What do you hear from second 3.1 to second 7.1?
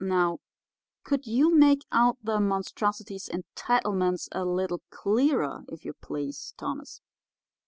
entitlements a little clearer, if you please, Thomas?